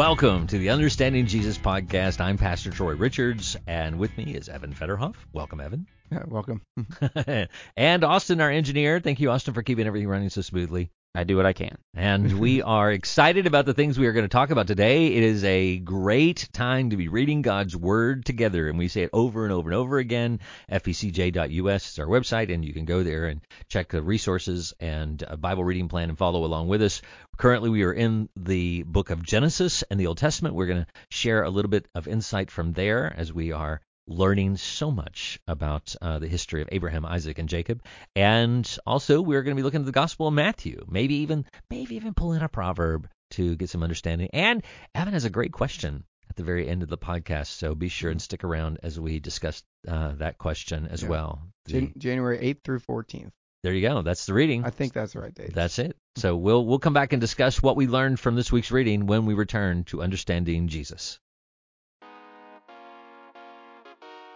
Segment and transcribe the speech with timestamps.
[0.00, 2.22] Welcome to the Understanding Jesus podcast.
[2.22, 5.14] I'm Pastor Troy Richards, and with me is Evan Federhoff.
[5.34, 5.86] Welcome, Evan.
[6.10, 6.62] Yeah, welcome.
[7.76, 9.00] and Austin, our engineer.
[9.00, 10.90] Thank you, Austin, for keeping everything running so smoothly.
[11.12, 11.76] I do what I can.
[11.94, 15.08] And we are excited about the things we are going to talk about today.
[15.08, 19.10] It is a great time to be reading God's Word together, and we say it
[19.12, 20.38] over and over and over again.
[20.70, 25.34] FBCJ.us is our website, and you can go there and check the resources and uh,
[25.34, 27.02] Bible reading plan and follow along with us.
[27.36, 30.54] Currently, we are in the book of Genesis and the Old Testament.
[30.54, 34.56] We're going to share a little bit of insight from there as we are learning
[34.56, 37.82] so much about uh, the history of Abraham, Isaac, and Jacob.
[38.16, 41.96] And also, we're going to be looking at the Gospel of Matthew, maybe even maybe
[41.96, 44.28] even pull in a proverb to get some understanding.
[44.32, 44.62] And
[44.94, 48.10] Evan has a great question at the very end of the podcast, so be sure
[48.10, 51.08] and stick around as we discuss uh, that question as Yeah.
[51.08, 51.42] well.
[51.66, 53.30] The- Jan- January 8th through 14th.
[53.62, 54.02] there you go.
[54.02, 54.64] That's the reading.
[54.64, 55.54] I think that's the right date.
[55.54, 55.96] That's it.
[56.16, 59.26] So we'll we'll come back and discuss what we learned from this week's reading when
[59.26, 61.18] we return to understanding Jesus.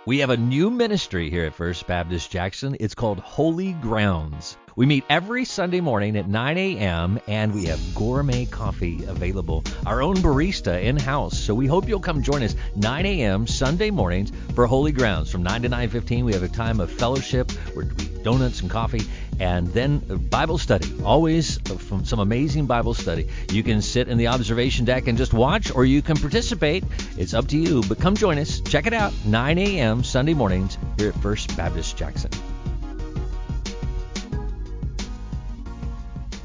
[0.06, 2.76] We have a new ministry here at First Baptist Jackson.
[2.78, 4.58] It's called Holy Grounds.
[4.76, 7.20] We meet every Sunday morning at 9 a.m.
[7.28, 11.38] and we have gourmet coffee available, our own barista in house.
[11.38, 13.46] So we hope you'll come join us 9 a.m.
[13.46, 15.30] Sunday mornings for Holy Grounds.
[15.30, 19.02] From 9 to 9:15, we have a time of fellowship where we donuts and coffee,
[19.38, 19.98] and then
[20.30, 20.90] Bible study.
[21.04, 23.28] Always from some amazing Bible study.
[23.52, 26.82] You can sit in the observation deck and just watch, or you can participate.
[27.16, 27.82] It's up to you.
[27.86, 28.60] But come join us.
[28.60, 29.12] Check it out.
[29.24, 30.02] 9 a.m.
[30.02, 32.30] Sunday mornings here at First Baptist Jackson.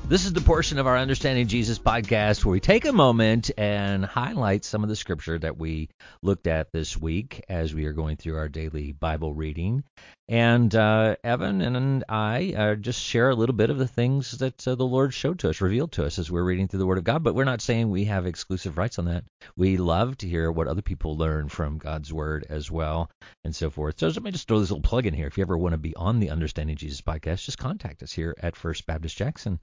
[0.10, 4.04] This is the portion of our Understanding Jesus podcast where we take a moment and
[4.04, 5.90] highlight some of the scripture that we
[6.24, 9.84] looked at this week as we are going through our daily Bible reading.
[10.30, 14.68] And uh, Evan and I uh, just share a little bit of the things that
[14.68, 17.00] uh, the Lord showed to us, revealed to us as we're reading through the Word
[17.00, 17.24] of God.
[17.24, 19.24] But we're not saying we have exclusive rights on that.
[19.58, 23.10] We love to hear what other people learn from God's Word as well,
[23.44, 23.96] and so forth.
[24.00, 25.26] So let me just throw this little plug in here.
[25.26, 28.36] If you ever want to be on the Understanding Jesus podcast, just contact us here
[28.40, 29.60] at First Baptist Jackson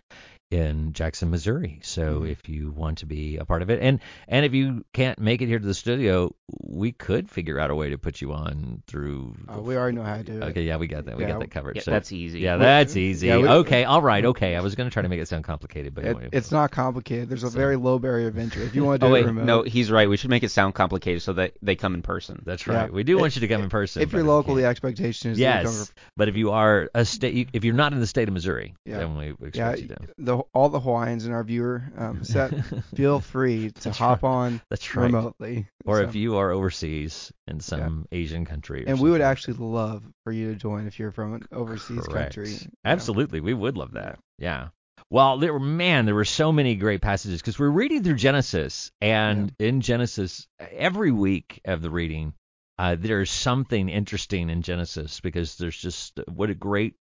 [0.50, 1.80] in Jackson, Missouri.
[1.82, 2.30] So Mhm.
[2.30, 5.42] if you want to be a part of it, and and if you can't make
[5.42, 8.82] it here to the studio, we could figure out a way to put you on
[8.88, 9.36] through.
[9.48, 10.42] Uh, we already know how to do it.
[10.56, 11.18] Okay, yeah, we got that.
[11.18, 11.76] We Yeah, got that covered.
[11.76, 12.40] Yeah, so, that's easy.
[12.40, 13.26] yeah, that's easy.
[13.26, 14.56] yeah, we- okay, all right, okay.
[14.56, 16.28] I was going to try to make it sound complicated, but It, anyway.
[16.32, 17.28] it's not complicated.
[17.28, 18.62] There's a So- very low barrier of entry.
[18.64, 20.08] If you want to Oh do wait, it remote, no, he's right.
[20.08, 22.40] We should make it sound complicated so that they come in person.
[22.46, 22.74] That's Yeah.
[22.84, 22.92] right.
[22.92, 24.00] We do want you to come in person.
[24.00, 24.70] if but you're you local, the can't.
[24.70, 27.92] expectation is that you come yes, but if you are a state, if you're not
[27.92, 28.96] in the state of Missouri, Yeah.
[28.98, 29.96] then we expect yeah, you to.
[30.16, 32.50] the all the Hawaiians in our viewer um, set
[32.94, 34.28] feel free to That's hop right.
[34.30, 35.04] on That's right.
[35.04, 35.68] remotely.
[35.84, 38.84] Or So- if you are overseas in some Asian country.
[38.86, 39.30] Or and we would something.
[39.30, 42.34] actually love for you to join if you're from an overseas Correct.
[42.34, 42.50] country.
[42.50, 42.70] you know.
[42.84, 44.18] Absolutely, we would love that.
[44.38, 44.68] Yeah.
[45.10, 48.90] Well, there were man, there were so many great passages because we're reading through Genesis,
[49.00, 52.34] and in Genesis, every week of the reading,
[52.78, 56.94] uh, there's something interesting in Genesis because there's just what a great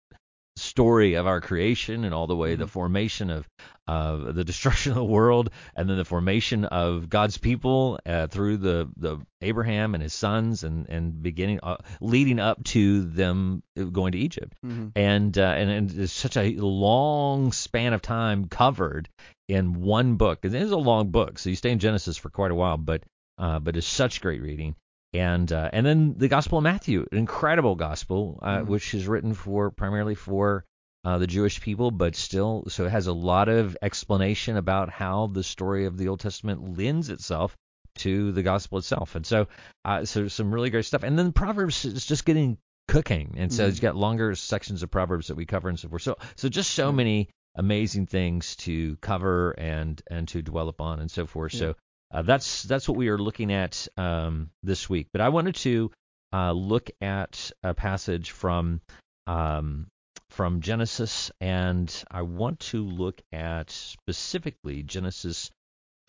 [0.57, 2.69] story of our creation and all the way the Mhm.
[2.69, 3.47] formation of
[3.87, 8.57] uh, the destruction of the world and then the formation of God's people uh, through
[8.57, 13.61] the the Abraham and his sons and and beginning uh, leading up to them
[13.91, 14.91] going to Egypt Mhm.
[14.95, 19.09] and uh, and, and it's such a long span of time covered
[19.47, 20.39] in one book.
[20.43, 23.03] It is a long book, so you stay in Genesis for quite a while, but
[23.37, 24.75] uh, but it's such great reading.
[25.19, 28.67] And uh, and then the Gospel of Matthew, an incredible gospel, uh, Mhm.
[28.67, 30.65] which is written for primarily for
[31.03, 35.27] uh, the Jewish people, but still, so it has a lot of explanation about how
[35.27, 37.55] the story of the Old Testament lends itself
[37.97, 39.15] to the gospel itself.
[39.15, 39.47] And so,
[39.85, 41.03] uh, so some really great stuff.
[41.03, 43.69] And then Proverbs is just getting cooking, and so Mhm.
[43.69, 46.01] it's got longer sections of Proverbs that we cover and so forth.
[46.01, 46.95] So, so just so Yeah.
[46.95, 51.53] many amazing things to cover and and to dwell upon and so forth.
[51.53, 51.59] Yeah.
[51.59, 51.75] So
[52.11, 55.07] uh, that's that's what we are looking at um, this week.
[55.11, 55.91] But I wanted to
[56.33, 58.81] uh, look at a passage from
[59.27, 59.87] um,
[60.29, 65.49] from Genesis, and I want to look at specifically Genesis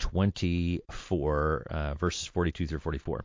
[0.01, 3.25] 24 uh, verses 42 through 44.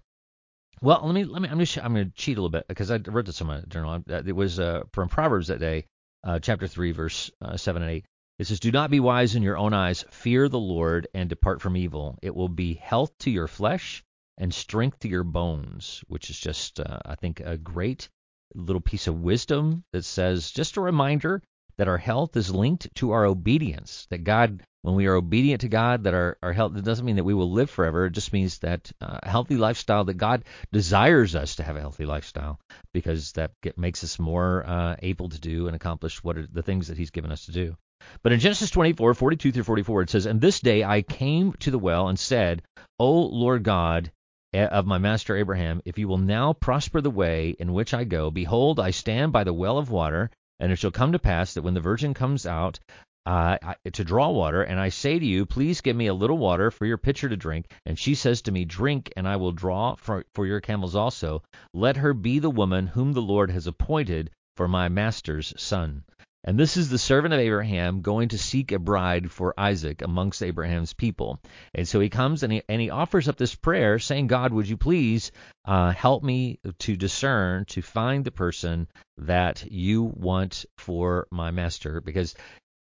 [0.82, 2.90] Well, let me let me I'm just I'm going to cheat a little bit because
[2.90, 4.04] I read this in my journal.
[4.08, 5.86] It was uh, from Proverbs that day,
[6.24, 8.06] uh, chapter three, verse uh, seven and eight.
[8.42, 10.04] It says, "Do not be wise in your own eyes.
[10.10, 12.18] Fear the Lord and depart from evil.
[12.24, 14.04] It will be health to your flesh
[14.36, 18.10] and strength to your bones." Which is just uh, I think a great
[18.56, 21.44] little piece of wisdom that says just a reminder
[21.78, 24.08] that our health is linked to our obedience.
[24.10, 27.18] That God, when we are obedient to God, that our, our health, it doesn't mean
[27.18, 28.08] that we will live forever.
[28.08, 31.80] It just means that uh, a healthy lifestyle, that God desires us to have a
[31.80, 32.60] healthy lifestyle
[32.92, 36.64] because that get, makes us more uh, able to do and accomplish what are the
[36.64, 37.78] things that He's given us to do.
[38.24, 41.72] But in Genesis 24, 42 through 44, it says, And this day I came to
[41.72, 42.62] the well and said,
[43.00, 44.12] O Lord God
[44.54, 48.04] eh, of my master Abraham, if you will now prosper the way in which I
[48.04, 51.54] go, behold, I stand by the well of water, and it shall come to pass
[51.54, 52.80] that when the virgin comes out
[53.26, 53.58] uh,
[53.94, 56.86] to draw water, and I say to you, please give me a little water for
[56.86, 60.26] your pitcher to drink, and she says to me, drink, and I will draw for,
[60.34, 61.44] for your camels also.
[61.74, 66.04] Let her be the woman whom the Lord has appointed for my master's son.
[66.44, 70.42] And this is the servant of Abraham going to seek a bride for Isaac amongst
[70.42, 71.40] Abraham's people.
[71.76, 74.68] And so he comes and he, and he offers up this prayer saying, God, would
[74.68, 75.32] you please
[75.66, 82.02] uh, help me to discern, to find the person that you want for my master?
[82.02, 82.34] Because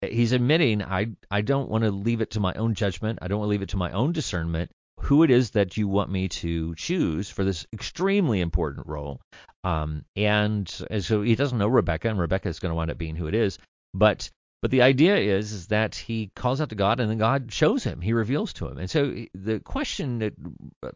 [0.02, 3.20] he's admitting, I, I don't want to leave it to my own judgment.
[3.22, 4.70] I don't want to leave it to my own discernment
[5.06, 9.20] who it is that you want me to choose for this extremely important role.
[9.62, 12.98] Um, and, and so he doesn't know Rebecca, and Rebecca is going to wind up
[12.98, 13.58] being who it is.
[13.94, 14.30] But
[14.62, 17.84] but the idea is, is that he calls out to God, and then God shows
[17.84, 18.00] him.
[18.00, 18.78] He reveals to him.
[18.78, 20.32] And so the question that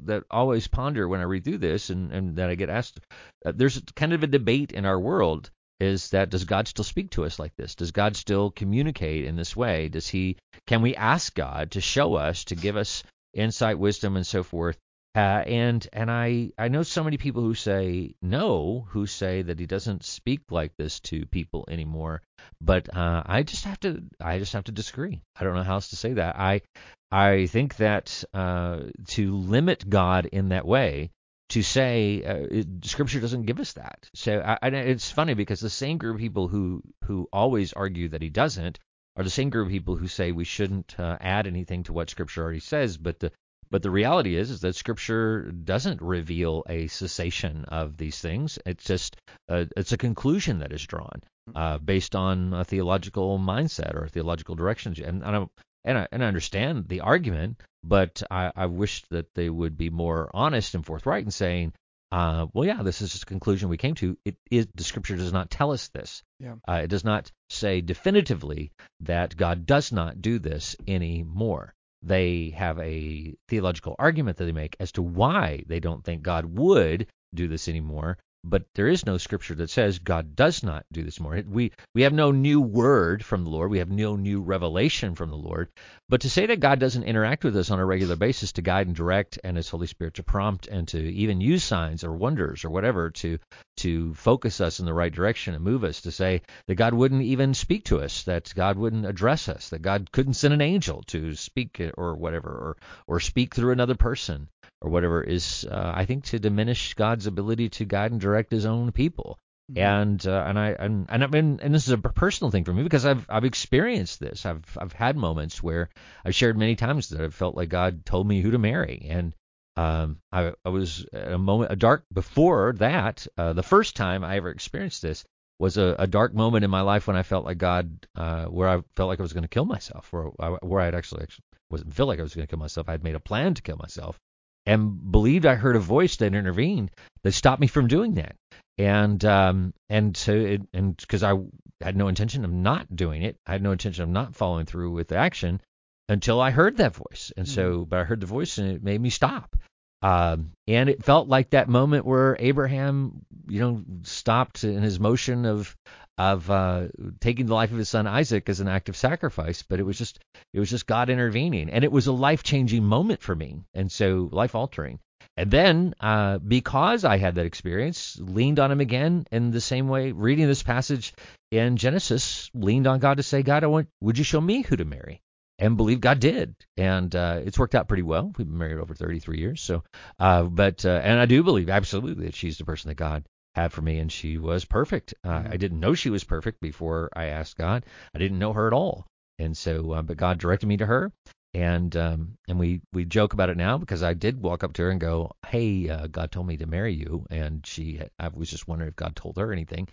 [0.00, 2.98] that I always ponder when I read through this, and, and that I get asked,
[3.46, 7.10] uh, there's kind of a debate in our world is that does God still speak
[7.10, 7.74] to us like this?
[7.74, 9.88] Does God still communicate in this way?
[9.88, 10.36] Does he
[10.66, 13.04] can we ask God to show us, to give us
[13.34, 14.78] insight, wisdom, and so forth.
[15.14, 19.58] Uh, and and I I know so many people who say no, who say that
[19.58, 22.22] he doesn't speak like this to people anymore.
[22.60, 25.22] But uh, I just have to I just have to disagree.
[25.34, 26.36] I don't know how else to say that.
[26.36, 26.62] I
[27.10, 31.10] I think that uh, to limit God in that way,
[31.48, 34.08] to say uh, it, Scripture doesn't give us that.
[34.14, 38.10] So I, I, it's funny because the same group of people who who always argue
[38.10, 38.78] that he doesn't
[39.20, 42.08] are the same group of people who say we shouldn't uh, add anything to what
[42.08, 42.96] Scripture already says.
[42.96, 43.32] But the
[43.70, 48.58] but the reality is is that Scripture doesn't reveal a cessation of these things.
[48.64, 49.16] It's just
[49.48, 51.22] uh, it's a conclusion that is drawn
[51.54, 54.98] uh, based on a theological mindset or theological directions.
[54.98, 55.46] And, and I
[55.84, 59.90] and I, and I understand the argument, but I, I wish that they would be
[59.90, 61.74] more honest and forthright in saying
[62.12, 64.16] uh, well, yeah, this is just a conclusion we came to.
[64.24, 66.22] It is the scripture does not tell us this.
[66.40, 66.54] Yeah.
[66.68, 71.74] Uh, it does not say definitively that God does not do this anymore.
[72.02, 76.46] They have a theological argument that they make as to why they don't think God
[76.46, 81.02] would do this anymore, but there is no scripture that says God does not do
[81.02, 81.42] this more.
[81.46, 83.70] We we have no new word from the Lord.
[83.70, 85.68] We have no new revelation from the Lord.
[86.08, 88.86] But to say that God doesn't interact with us on a regular basis to guide
[88.86, 92.64] and direct, and His Holy Spirit to prompt and to even use signs or wonders
[92.64, 93.38] or whatever to
[93.78, 97.22] to focus us in the right direction and move us, to say that God wouldn't
[97.22, 101.02] even speak to us, that God wouldn't address us, that God couldn't send an angel
[101.08, 102.76] to speak or whatever, or
[103.06, 104.48] or speak through another person
[104.80, 108.66] or whatever is, uh, I think, to diminish God's ability to guide and direct His
[108.66, 109.38] own people.
[109.70, 109.78] Mm-hmm.
[109.78, 112.72] And uh, and I and and I mean, and this is a personal thing for
[112.72, 114.44] me because I've I've experienced this.
[114.44, 115.90] I've I've had moments where
[116.24, 119.32] I've shared many times that I've felt like God told me who to marry, and
[119.76, 123.26] um, I, I was at a moment, a dark before that.
[123.38, 125.24] Uh, the first time I ever experienced this
[125.58, 128.68] was a, a dark moment in my life when I felt like God, uh, where
[128.68, 131.22] I felt like I was going to kill myself, where I, where I had actually,
[131.22, 132.88] actually wasn't feel like I was going to kill myself.
[132.88, 134.18] I had made a plan to kill myself,
[134.66, 136.90] and believed I heard a voice that intervened
[137.22, 138.36] that stopped me from doing that.
[138.78, 141.34] And um, and so it, and because I
[141.80, 144.92] had no intention of not doing it, I had no intention of not following through
[144.92, 145.60] with the action
[146.08, 147.32] until I heard that voice.
[147.36, 147.88] And so, mm-hmm.
[147.88, 149.56] but I heard the voice and it made me stop.
[150.02, 155.44] Um, and it felt like that moment where Abraham, you know, stopped in his motion
[155.44, 155.76] of
[156.18, 156.88] of uh,
[157.20, 159.98] taking the life of his son Isaac as an act of sacrifice, but it was
[159.98, 160.18] just
[160.52, 163.90] it was just God intervening, and it was a life changing moment for me, and
[163.90, 165.00] so life altering.
[165.36, 169.88] And then, uh, because I had that experience, leaned on him again in the same
[169.88, 170.12] way.
[170.12, 171.14] Reading this passage
[171.50, 174.76] in Genesis, leaned on God to say, God, I want, would you show me who
[174.76, 175.22] to marry?
[175.60, 178.32] And believe God did, and uh, it's worked out pretty well.
[178.36, 179.84] We've been married over 33 years, so
[180.18, 183.24] uh, but uh, and I do believe absolutely that she's the person that God
[183.54, 185.14] had for me, and she was perfect.
[185.22, 185.52] Uh, mm-hmm.
[185.52, 187.84] I didn't know she was perfect before I asked God.
[188.14, 189.06] I didn't know her at all,
[189.38, 191.12] and so uh, but God directed me to her,
[191.52, 194.82] and um, and we we joke about it now because I did walk up to
[194.82, 198.50] her and go, "Hey, uh, God told me to marry you," and she I was
[198.50, 199.88] just wondering if God told her anything,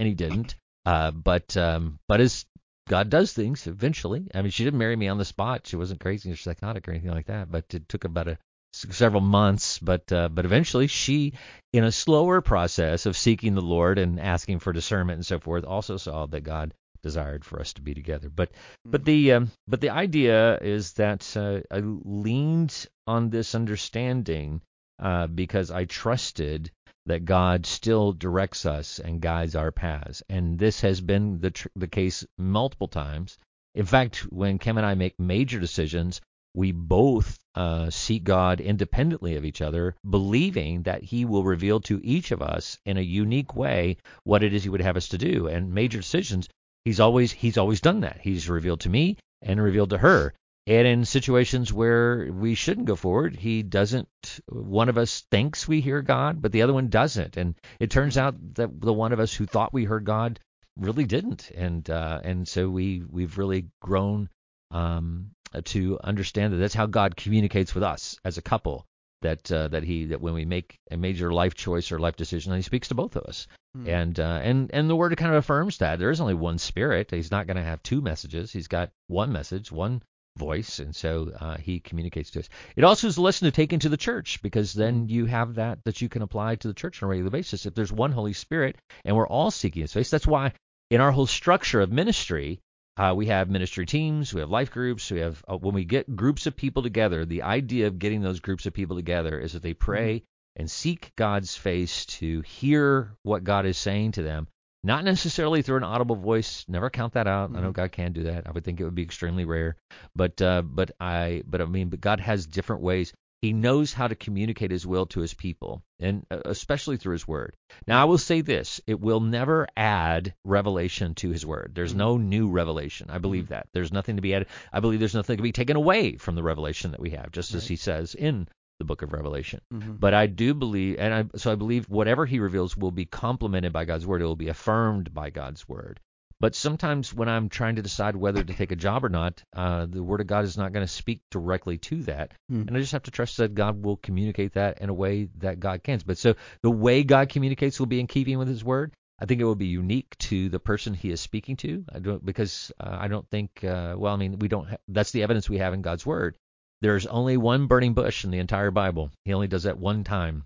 [0.00, 0.56] and He didn't.
[0.84, 2.44] Uh, but um, but as
[2.88, 4.28] God does things eventually.
[4.34, 5.66] I mean, she didn't marry me on the spot.
[5.66, 7.50] She wasn't crazy or psychotic or anything like that.
[7.50, 8.38] But it took about a
[8.74, 9.78] several months.
[9.78, 11.32] But uh, but eventually, she,
[11.72, 15.64] in a slower process of seeking the Lord and asking for discernment and so forth,
[15.64, 18.28] also saw that God desired for us to be together.
[18.30, 18.50] But
[18.84, 19.04] but mm-hmm.
[19.04, 24.60] the um, but the idea is that uh, I leaned on this understanding
[24.98, 26.70] uh, because I trusted
[27.06, 30.22] that God still directs us and guides our paths.
[30.28, 33.38] And this has been the tr- the case multiple times.
[33.74, 36.20] In fact, when Kim and I make major decisions,
[36.54, 42.00] we both uh, seek God independently of each other, believing that He will reveal to
[42.04, 45.18] each of us in a unique way what it is He would have us to
[45.18, 45.48] do.
[45.48, 46.48] And major decisions,
[46.84, 48.20] He's always He's always done that.
[48.20, 50.32] He's revealed to me and revealed to her.
[50.66, 54.08] And in situations where we shouldn't go forward, he doesn't.
[54.48, 57.36] One of us thinks we hear God, but the other one doesn't.
[57.36, 60.40] And it turns out that the one of us who thought we heard God
[60.76, 61.50] really didn't.
[61.50, 64.30] And uh, and so we we've really grown
[64.70, 65.32] um,
[65.64, 68.86] to understand that that's how God communicates with us as a couple.
[69.20, 72.54] That uh, that he that when we make a major life choice or life decision,
[72.54, 73.46] he speaks to both of us.
[73.74, 73.88] Hmm.
[73.88, 77.10] And uh, and and the word kind of affirms that there is only one spirit.
[77.10, 78.50] He's not going to have two messages.
[78.50, 80.02] He's got one message, one
[80.36, 82.48] voice, and so uh, he communicates to us.
[82.76, 85.84] It also is a lesson to take into the church because then you have that
[85.84, 87.66] that you can apply to the church on a regular basis.
[87.66, 90.52] If there's one Holy Spirit and we're all seeking His face, that's why
[90.90, 92.60] in our whole structure of ministry.
[92.96, 96.14] Uh, we have ministry teams, we have life groups, we have uh, when we get
[96.14, 97.24] groups of people together.
[97.24, 100.22] The idea of getting those groups of people together is that they pray
[100.56, 104.46] and seek God's face to hear what God is saying to them,
[104.84, 106.64] not necessarily through an audible voice.
[106.68, 107.50] Never count that out.
[107.54, 107.74] I know Mhm.
[107.74, 108.46] God can do that.
[108.46, 109.76] I would think it would be extremely rare,
[110.14, 113.12] but uh, but I but I mean, but God has different ways.
[113.40, 117.28] He knows how to communicate His will to His people, and uh, especially through His
[117.28, 117.56] Word.
[117.86, 121.72] Now, I will say this: it will never add revelation to His Word.
[121.74, 123.10] There's no new revelation.
[123.10, 123.68] I believe that.
[123.74, 124.48] There's nothing to be added.
[124.72, 127.52] I believe there's nothing to be taken away from the revelation that we have, just
[127.54, 129.60] as He says in the Book of Revelation.
[129.72, 129.98] Mhm.
[130.00, 133.72] But I do believe, and I, so I believe whatever he reveals will be complemented
[133.72, 134.20] by God's word.
[134.22, 136.00] It will be affirmed by God's word.
[136.40, 139.86] But sometimes when I'm trying to decide whether to take a job or not, uh,
[139.86, 142.62] the word of God is not going to speak directly to that, Hmm.
[142.66, 145.60] and I just have to trust that God will communicate that in a way that
[145.60, 146.00] God can.
[146.04, 148.92] But so the way God communicates will be in keeping with His word.
[149.20, 151.84] I think it will be unique to the person He is speaking to.
[151.90, 153.62] I don't because uh, I don't think.
[153.62, 154.68] Uh, well, I mean, we don't.
[154.68, 156.36] Ha- that's the evidence we have in God's word.
[156.84, 159.10] There's only one burning bush in the entire Bible.
[159.24, 160.44] He only does that one time.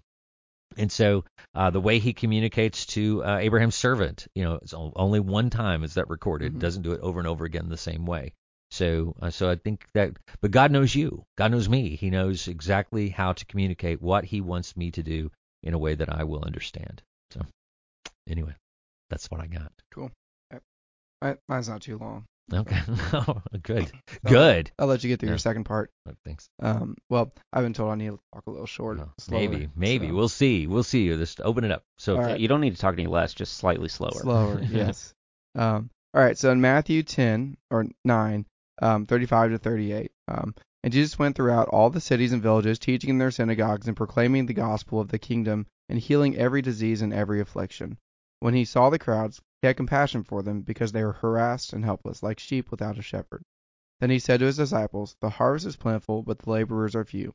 [0.76, 5.18] And so uh, the way he communicates to uh, Abraham's servant, you know, it's only
[5.18, 6.54] one time is that recorded.
[6.54, 6.61] Mhm.
[6.61, 8.35] Doesn't do it over and over again the same way.
[8.71, 11.25] So, uh, so I think that, but God knows you.
[11.37, 11.97] God knows me.
[11.97, 15.33] He knows exactly how to communicate what He wants me to do
[15.64, 17.02] in a way that I will understand.
[17.33, 17.40] So,
[18.28, 18.54] anyway,
[19.11, 19.73] that's what I got.
[21.21, 22.26] Mi- Mine's not too long.
[22.52, 22.80] Okay,
[23.62, 23.90] good,
[24.26, 24.70] good.
[24.78, 25.32] I'll let you get through Yeah.
[25.32, 25.90] your second part.
[26.08, 26.48] Oh, thanks.
[26.62, 28.98] Um, well, I've been told I need to talk a little short.
[29.00, 30.66] Oh, slower, maybe, maybe so- we'll see.
[30.66, 31.08] We'll see.
[31.08, 31.82] Just open it up.
[31.98, 32.40] So, right.
[32.40, 34.12] You don't need to talk any less, just slightly slower.
[34.12, 35.12] Slower, yes.
[35.54, 38.46] Um, all right, so in Matthew 10 or 9,
[38.80, 43.10] um, 35 to 38, um, and Jesus went throughout all the cities and villages, teaching
[43.10, 47.12] in their synagogues and proclaiming the gospel of the kingdom and healing every disease and
[47.12, 47.98] every affliction.
[48.40, 51.85] When he saw the crowds, he had compassion for them because they were harassed and
[51.85, 53.42] helpless, like sheep without a shepherd.
[54.00, 57.35] Then he said to his disciples, The harvest is plentiful, but the laborers are few.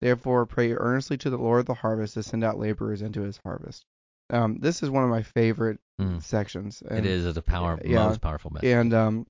[0.00, 3.38] Therefore, pray earnestly to the Lord of the harvest to send out laborers into his
[3.44, 3.84] harvest.
[4.30, 6.20] Um, this is one of my favorite Mm.
[6.22, 6.82] sections.
[6.82, 8.68] it and- is a power, yeah, most powerful message.
[8.68, 9.26] and um,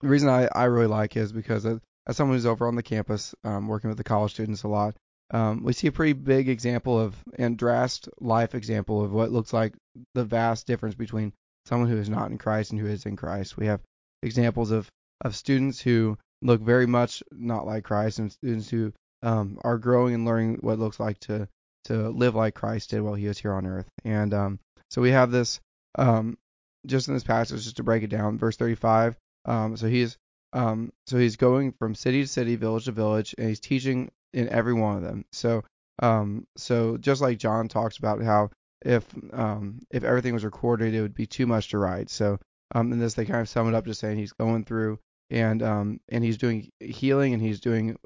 [0.00, 2.76] the reason I, I really like it is because as, as someone who's over on
[2.76, 4.94] the campus um, working with the college students a lot,
[5.30, 9.52] um, we see a pretty big example of and drastic life example of what looks
[9.52, 9.74] like
[10.14, 11.32] the vast difference between
[11.66, 13.56] someone who is not in Christ and who is in Christ.
[13.56, 13.80] We have
[14.22, 14.88] examples of,
[15.22, 20.14] of students who look very much not like Christ and students who um, are growing
[20.14, 21.48] and learning what it looks like to
[21.84, 23.86] to live like Christ did while he was here on earth.
[24.04, 24.58] And um,
[24.90, 25.60] so we have this
[25.96, 26.38] um,
[26.86, 29.16] just in this passage, just to break it down, verse 35.
[29.44, 30.16] Um, so he's
[30.52, 34.48] um, so he's going from city to city, village to village, and he's teaching in
[34.48, 35.24] every one of them.
[35.32, 35.64] So
[36.00, 38.50] um, so just like John talks about how
[38.84, 42.10] if um, if everything was recorded, it would be too much to write.
[42.10, 42.38] So
[42.74, 44.98] um, in this, they kind of sum it up just saying he's going through
[45.30, 47.96] and um, and he's doing healing and he's doing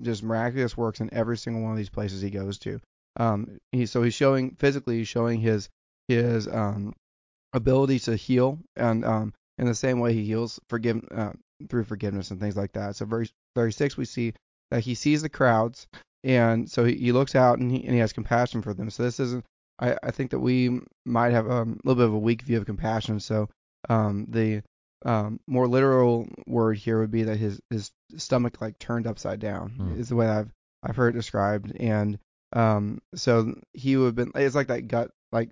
[0.00, 2.80] just miraculous works in every single one of these places he goes to.
[3.16, 5.68] Um, he so he's showing physically, he's showing his
[6.08, 6.94] his um,
[7.52, 11.32] ability to heal, and um, in the same way he heals forgive uh,
[11.68, 12.96] through forgiveness and things like that.
[12.96, 14.32] So verse 36 we see
[14.72, 15.86] that he sees the crowds,
[16.24, 18.88] and so he, he looks out and he and he has compassion for them.
[18.90, 19.44] So this isn't.
[19.78, 22.56] I, I think that we might have um, a little bit of a weak view
[22.56, 23.20] of compassion.
[23.20, 23.48] So
[23.90, 24.62] um, the
[25.04, 29.72] um, more literal word here would be that his his stomach like turned upside down
[29.76, 30.00] Hmm.
[30.00, 30.50] is the way I've
[30.82, 32.18] I've heard it described, and
[32.54, 34.32] um, so he would have been.
[34.34, 35.50] It's like that gut like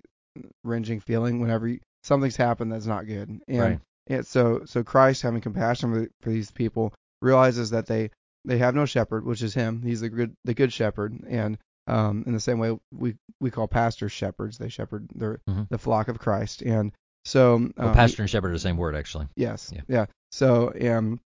[0.63, 3.29] wrenching feeling whenever you, something's happened that's not good.
[3.47, 3.79] And Right.
[4.07, 8.09] and so so Christ having compassion for, for these people realizes that they
[8.45, 9.81] they have no shepherd, which is him.
[9.81, 11.57] He's the good the good shepherd, and
[11.87, 14.57] um, in the same way we we call pastors shepherds.
[14.57, 15.67] They shepherd the Mhm.
[15.69, 16.91] the flock of Christ, and
[17.25, 19.27] so um, well, pastor and shepherd are the same word, actually.
[19.35, 19.71] Yes.
[19.73, 19.81] Yeah.
[19.87, 20.05] Yeah.
[20.31, 21.19] So um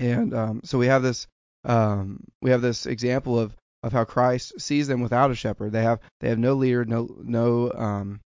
[0.00, 1.26] and um so we have this
[1.64, 5.72] um, we have this example of of how Christ sees them without a shepherd.
[5.72, 8.20] They have they have no leader, no no um,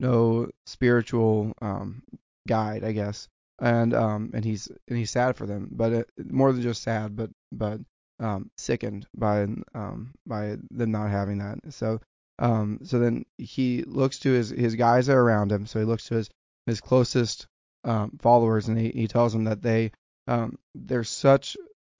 [0.00, 2.02] no spiritual um,
[2.46, 3.28] guide, I guess,
[3.58, 7.16] and um, and he's and he's sad for them, but it, more than just sad,
[7.16, 7.80] but but
[8.20, 9.42] um, sickened by
[9.74, 11.58] um, by them not having that.
[11.70, 12.00] So
[12.38, 15.66] um, so then he looks to his his guys are around him.
[15.66, 16.30] So he looks to his
[16.66, 17.46] his closest
[17.84, 19.92] um, followers, and he, he tells them that they
[20.26, 21.56] um, there's such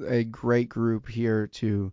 [0.07, 1.93] a great group here to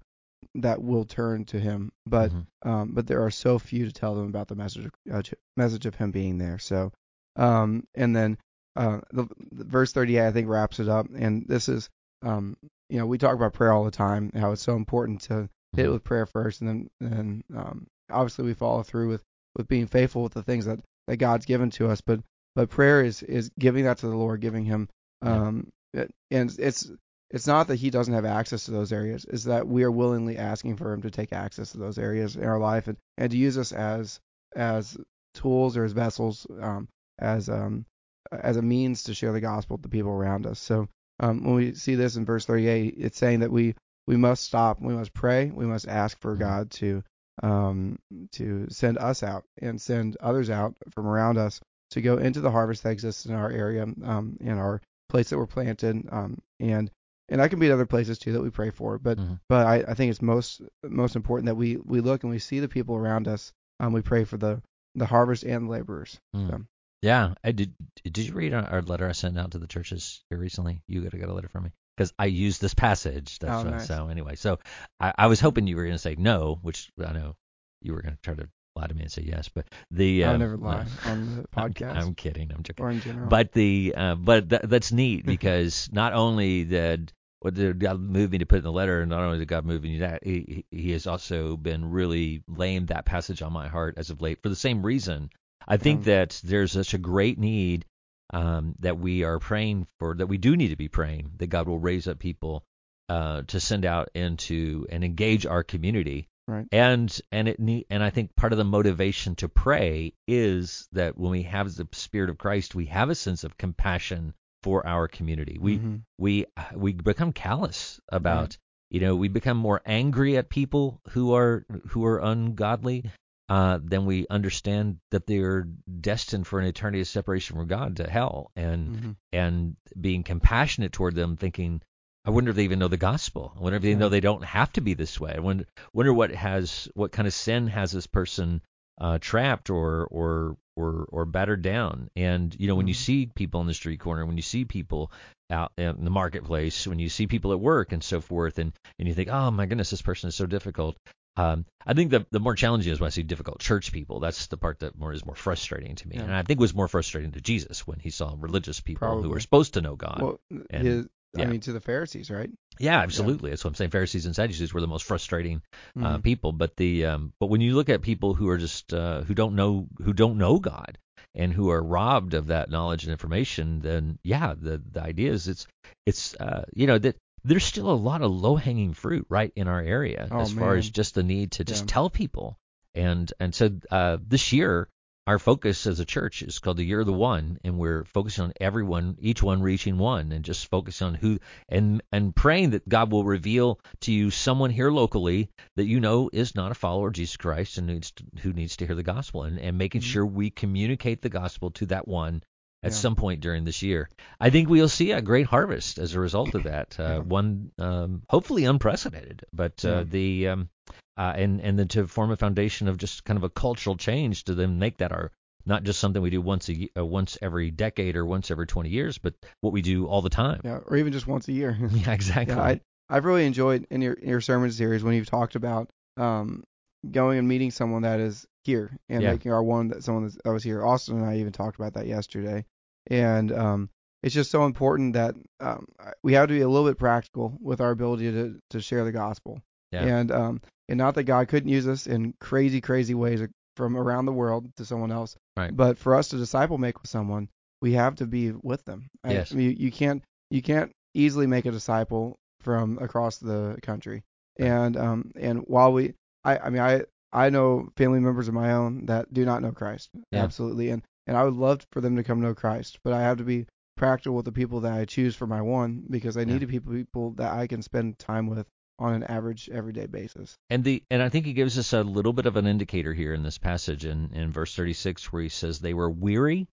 [0.55, 2.45] that will turn to him, but Mhm.
[2.63, 5.21] um, but there are so few to tell them about the message of, uh,
[5.57, 6.59] message of him being there.
[6.59, 6.91] So
[7.35, 8.37] um, and then
[8.75, 11.89] uh, the, the verse 38 I think wraps it up, and this is
[12.25, 12.57] um,
[12.89, 15.85] you know we talk about prayer all the time, how it's so important to hit
[15.85, 19.23] it with prayer first, and then and um, obviously we follow through with
[19.55, 22.19] with being faithful with the things that that God's given to us, but
[22.55, 24.89] but prayer is is giving that to the Lord, giving Him
[25.21, 26.91] um, it- and it's
[27.31, 29.25] it's not that he doesn't have access to those areas.
[29.29, 32.43] It's that we are willingly asking for him to take access to those areas in
[32.43, 34.19] our life and, and to use us as
[34.55, 34.97] as
[35.33, 36.87] tools or as vessels, um,
[37.19, 37.85] as um,
[38.31, 40.59] as a means to share the gospel with the people around us.
[40.59, 40.87] So
[41.19, 43.75] um, when we see this in verse 38, it's saying that we
[44.07, 46.39] we must stop, we must pray, we must ask for Mhm.
[46.39, 47.03] God to
[47.43, 47.97] um,
[48.31, 51.59] to send us out and send others out from around us
[51.91, 55.37] to go into the harvest that exists in our area, um, in our place that
[55.37, 56.89] we're planted, um, and
[57.29, 58.97] and that can be at other places too that we pray for.
[58.99, 59.39] But Mhm.
[59.49, 62.59] but I, I think it's most most important that we we look and we see
[62.59, 63.51] the people around us.
[63.79, 64.61] Um, we pray for the
[64.95, 66.19] the harvest and the laborers.
[66.35, 66.47] Mm.
[66.49, 66.61] So,
[67.05, 67.73] Yeah, I did.
[68.03, 70.81] Did you read our letter I sent out to the churches here recently?
[70.87, 73.37] You got to get a letter from me because I used this passage.
[73.39, 73.87] That's Oh, nice.
[73.87, 74.35] so anyway.
[74.35, 74.57] So
[74.99, 77.35] I, I was hoping you were going to say no, which I know
[77.81, 80.27] you were going to try to lie to me and say yes, but the I
[80.29, 81.11] um, would never lie no.
[81.11, 82.51] on the I'm- podcast I'm, kidding.
[82.51, 82.83] I'm joking.
[82.85, 83.29] or in general.
[83.29, 88.39] But the uh, but th- that's neat because not only did what God move me
[88.39, 90.65] to put in the letter, and not only did God move me to that, he,
[90.71, 94.49] he has also been really laying that passage on my heart as of late for
[94.49, 95.29] the same reason.
[95.67, 97.85] I think that there's such a great need
[98.33, 101.67] um, that we are praying for, that we do need to be praying that God
[101.67, 102.63] will raise up people
[103.09, 106.27] uh, to send out into and engage our community.
[106.47, 106.67] Right.
[106.71, 111.17] And and it need, and I think part of the motivation to pray is that
[111.17, 115.07] when we have the Spirit of Christ, we have a sense of compassion for our
[115.07, 115.57] community.
[115.59, 116.01] We Mhm.
[116.19, 118.57] we we become callous about
[118.91, 123.05] you know we become more angry at people who are who are ungodly
[123.49, 125.67] uh, then we understand that they're
[126.01, 129.15] destined for an eternity of separation from God to hell and Mhm.
[129.31, 131.81] and being compassionate toward them thinking
[132.27, 133.53] I wonder if they even know the gospel.
[133.55, 133.97] I wonder if they Yeah.
[133.97, 135.33] know they don't have to be this way.
[135.35, 138.63] I wonder, wonder what has what kind of sin has this person
[138.99, 142.09] uh, trapped or or or or battered down.
[142.15, 143.05] And you know, when you Mhm.
[143.05, 145.11] see people on the street corner, when you see people
[145.51, 149.07] out in the marketplace, when you see people at work and so forth, and and
[149.07, 150.97] you think, oh my goodness, this person is so difficult.
[151.37, 154.19] Um, I think the the more challenging is when I see difficult church people.
[154.19, 156.23] That's the part that more is more frustrating to me, Yeah.
[156.23, 159.39] and I think was more frustrating to Jesus when he saw religious people who were
[159.39, 160.21] supposed to know God.
[160.21, 162.49] Well, and- his, I mean, to the Pharisees, right?
[162.79, 163.49] Yeah, absolutely.
[163.49, 163.89] That's what I'm saying.
[163.91, 165.61] Pharisees and Sadducees were the most frustrating
[166.01, 166.23] uh, Mhm.
[166.23, 166.53] people.
[166.53, 169.55] But the um, but when you look at people who are just uh, who don't
[169.55, 170.97] know who don't know God
[171.33, 175.49] and who are robbed of that knowledge and information, then yeah, the the idea is
[175.49, 175.67] it's
[176.05, 179.67] it's uh, you know that there's still a lot of low hanging fruit right in
[179.67, 181.93] our area Oh, as far as just the need to just Yeah.
[181.93, 182.57] tell people.
[182.93, 184.89] And and so uh, this year
[185.27, 188.43] our focus as a church is called the year of the one and we're focusing
[188.45, 192.87] on everyone each one reaching one and just focusing on who and and praying that
[192.87, 197.07] God will reveal to you someone here locally that you know is not a follower
[197.07, 200.01] of Jesus Christ and needs to, who needs to hear the gospel and, and making
[200.01, 200.05] Mhm.
[200.05, 202.43] sure we communicate the gospel to that one
[202.83, 202.97] at Yeah.
[202.97, 204.09] some point during this year.
[204.39, 206.99] I think we'll see a great harvest as a result of that.
[206.99, 207.19] Uh, Yeah.
[207.19, 210.03] One um, hopefully unprecedented, but uh, Yeah.
[210.03, 210.69] the um,
[211.17, 214.43] uh, and and then to form a foundation of just kind of a cultural change
[214.45, 215.31] to then make that our
[215.65, 218.89] not just something we do once a uh, once every decade or once every 20
[218.89, 220.61] years, but what we do all the time.
[220.63, 221.75] Yeah, or even just once a year.
[221.91, 222.55] Yeah, exactly.
[222.55, 225.89] Yeah, I I've really enjoyed in your in your sermon series when you've talked about
[226.17, 226.63] um
[227.11, 229.31] going and meeting someone that is here and Yeah.
[229.31, 230.83] making our one that someone that was here.
[230.83, 232.65] Austin and I even talked about that yesterday,
[233.07, 233.89] and um
[234.23, 235.85] it's just so important that um
[236.23, 239.11] we have to be a little bit practical with our ability to to share the
[239.11, 239.59] gospel.
[239.91, 240.03] Yeah.
[240.05, 243.41] And um and not that God couldn't use us in crazy crazy ways
[243.75, 245.75] from around the world to someone else, Right.
[245.75, 247.49] but for us to disciple make with someone,
[247.81, 249.09] we have to be with them.
[249.27, 249.51] Yes.
[249.51, 254.23] I mean, you, you can't you can't easily make a disciple from across the country.
[254.59, 254.67] Right.
[254.69, 256.13] And um and while we
[256.45, 257.03] I I mean I
[257.33, 260.09] I know family members of my own that do not know Christ.
[260.31, 260.43] Yeah.
[260.43, 260.89] Absolutely.
[260.89, 263.43] And and I would love for them to come know Christ, but I have to
[263.43, 263.65] be
[263.97, 266.93] practical with the people that I choose for my one because I need to people
[266.93, 268.67] people that I can spend time with
[268.99, 270.55] on an average everyday basis.
[270.69, 273.33] And the and I think he gives us a little bit of an indicator here
[273.33, 276.67] in this passage in, in verse 36 where he says they were weary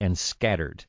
[0.00, 0.84] and scattered.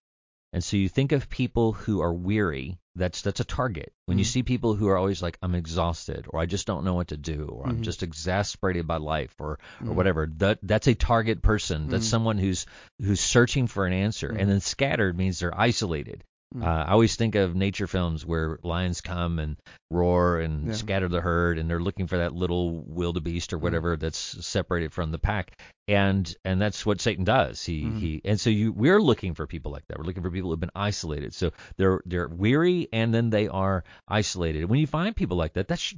[0.51, 3.93] And so you think of people who are weary, that's that's a target.
[4.07, 4.27] When you Mhm.
[4.27, 7.17] see people who are always like I'm exhausted or I just don't know what to
[7.17, 7.83] do or I'm Mhm.
[7.83, 9.95] just exasperated by life or or Mhm.
[9.95, 11.87] whatever, that that's a target person.
[11.89, 12.09] That's Mhm.
[12.09, 12.65] someone who's
[12.99, 14.29] who's searching for an answer.
[14.29, 16.23] And then scattered means they're isolated.
[16.55, 16.63] Mhm.
[16.63, 19.55] Uh, I always think of nature films where lions come and
[19.91, 20.73] roar and Yeah.
[20.73, 23.61] scatter the herd, and they're looking for that little wildebeest or Mhm.
[23.61, 27.63] whatever that's separated from the pack, and and that's what Satan does.
[27.63, 27.99] He Mhm.
[27.99, 29.99] he and so you we're looking for people like that.
[29.99, 31.35] We're looking for people who've been isolated.
[31.35, 34.65] So they're they're weary and then they are isolated.
[34.65, 35.93] When you find people like that, that's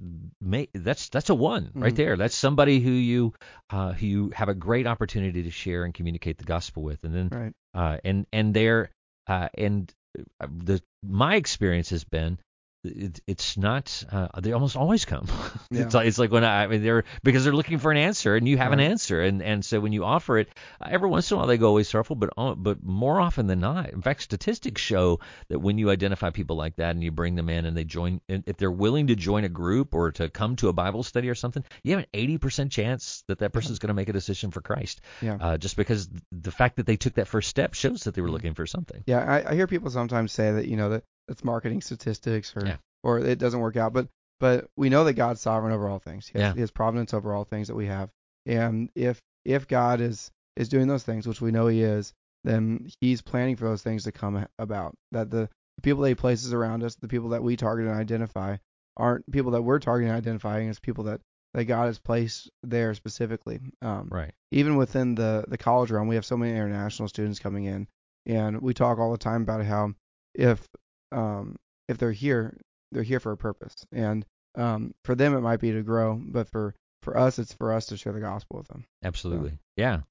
[0.73, 1.97] that's that's a one right Mhm.
[1.97, 2.17] there.
[2.17, 3.33] That's somebody who you
[3.69, 7.13] uh, who you have a great opportunity to share and communicate the gospel with, and
[7.15, 7.53] then Right.
[7.73, 8.89] uh, and and they're
[9.27, 9.93] uh, and
[10.39, 12.37] Uh, the my experience has been
[12.83, 15.27] it, it's not uh, they almost always come
[15.71, 15.83] Yeah.
[15.83, 18.35] it's, like, it's like when I, I mean they're because they're looking for an answer
[18.35, 20.49] and you have an answer and and so when you offer it
[20.83, 23.59] every once in a while they go away sorrowful but uh, but more often than
[23.59, 27.35] not in fact statistics show that when you identify people like that and you bring
[27.35, 30.29] them in and they join and if they're willing to join a group or to
[30.29, 33.79] come to a Bible study or something you have an 80% chance that that person's
[33.79, 35.37] going to make a decision for Christ Yeah.
[35.39, 38.27] uh, just because the fact that they took that first step shows that they were
[38.29, 38.31] Mhm.
[38.31, 39.03] looking for something.
[39.05, 42.67] Yeah, I, I hear people sometimes say that you know that that's marketing statistics or
[42.67, 42.77] Yeah.
[43.03, 44.09] or it doesn't work out, but
[44.41, 46.27] but we know that God's sovereign over all things.
[46.27, 46.53] He has, Yeah.
[46.55, 48.09] he has providence over all things that we have,
[48.45, 52.13] and if if God is is doing those things, which we know He is,
[52.43, 54.93] then He's planning for those things to come about.
[55.13, 57.95] That the, the people that He places around us, the people that we target and
[57.95, 58.57] identify,
[58.97, 61.21] aren't people that we're targeting and identifying as people that
[61.53, 63.59] that God has placed there specifically.
[63.81, 64.33] Um, Right.
[64.51, 67.87] even within the the college realm, we have so many international students coming in,
[68.25, 69.93] and we talk all the time about how
[70.33, 70.67] if
[71.11, 71.55] um,
[71.87, 72.57] if they're here,
[72.91, 76.49] they're here for a purpose, and um, for them it might be to grow, but
[76.49, 78.85] for for us, it's for us to share the gospel with them.
[79.03, 79.57] Absolutely.
[79.75, 80.01] Yeah.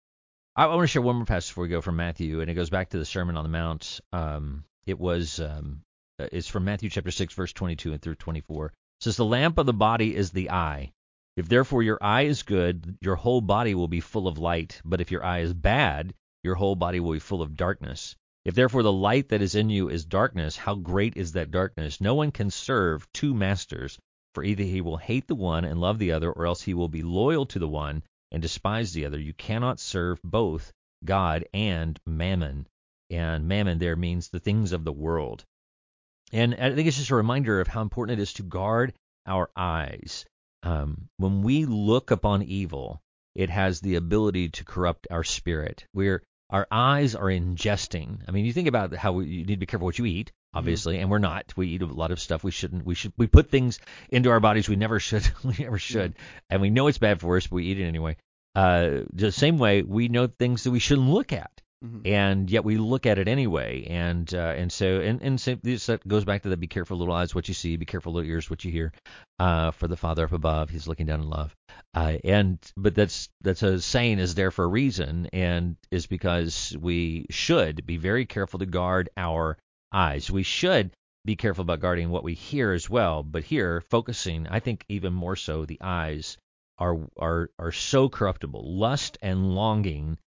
[0.56, 2.54] I, I want to share one more passage before we go from Matthew, and it
[2.54, 4.00] goes back to the Sermon on the Mount.
[4.12, 5.82] Um, it was um,
[6.18, 8.66] uh, it's from Matthew chapter six, verse twenty-two and through twenty-four.
[8.66, 10.92] It says, "The lamp of the body is the eye.
[11.36, 14.80] If therefore your eye is good, your whole body will be full of light.
[14.84, 18.16] But if your eye is bad, your whole body will be full of darkness.
[18.44, 22.00] If therefore the light that is in you is darkness, how great is that darkness?
[22.00, 23.98] No one can serve two masters,
[24.34, 26.88] for either he will hate the one and love the other, or else he will
[26.88, 29.18] be loyal to the one and despise the other.
[29.18, 30.72] You cannot serve both
[31.04, 32.66] God and mammon.
[33.10, 35.44] And mammon there means the things of the world.
[36.32, 38.94] And I think it's just a reminder of how important it is to guard
[39.26, 40.24] our eyes.
[40.62, 43.02] Um, when we look upon evil,
[43.34, 45.86] it has the ability to corrupt our spirit.
[45.92, 48.18] We're our eyes are ingesting.
[48.26, 50.32] I mean, you think about how we, you need to be careful what you eat,
[50.52, 51.52] obviously, and we're not.
[51.56, 52.84] We eat a lot of stuff we shouldn't.
[52.84, 53.78] We should we put things
[54.10, 55.30] into our bodies we never should.
[55.44, 56.14] we never should,
[56.48, 58.16] and we know it's bad for us, but we eat it anyway.
[58.54, 61.50] Uh, the same way we know things that we shouldn't look at
[61.82, 62.06] Mhm.
[62.06, 63.84] and yet we look at it anyway.
[63.88, 67.14] And uh, and so and and so this goes back to that: be careful, little
[67.14, 68.92] eyes, what you see; be careful, little ears, what you hear.
[69.38, 71.56] Uh, for the Father up above, He's looking down in love.
[71.94, 76.76] Uh, and but that's that's a saying is there for a reason, and is because
[76.78, 79.56] we should be very careful to guard our
[79.90, 80.30] eyes.
[80.30, 80.92] We should
[81.24, 83.22] be careful about guarding what we hear as well.
[83.22, 86.36] But here, focusing, I think even more so, the eyes
[86.78, 88.78] are are are so corruptible.
[88.78, 90.18] Lust and longing